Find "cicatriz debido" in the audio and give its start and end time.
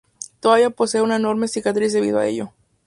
1.47-2.17